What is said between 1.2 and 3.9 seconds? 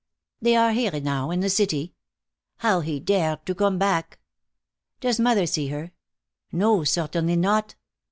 in the city. How he dared to come